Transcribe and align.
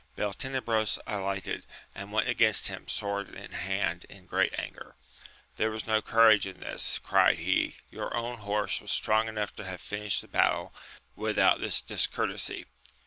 Beltenebros 0.15 0.97
alighted, 1.05 1.63
and 1.93 2.11
went 2.11 2.27
against 2.27 2.69
him 2.69 2.87
sword 2.87 3.29
in 3.35 3.51
hand 3.51 4.05
in 4.05 4.25
great 4.25 4.57
anger. 4.57 4.95
There 5.57 5.69
was 5.69 5.85
no 5.85 6.01
courage 6.01 6.47
in 6.47 6.59
this! 6.59 6.97
cried 7.03 7.37
he; 7.37 7.75
your 7.91 8.11
own 8.17 8.39
horse 8.39 8.81
was 8.81 8.91
strong 8.91 9.27
enough 9.27 9.55
to 9.57 9.63
have 9.65 9.79
finished 9.79 10.21
the 10.21 10.27
battle 10.27 10.73
without 11.15 11.61
this 11.61 11.83
discourtesy! 11.83 12.65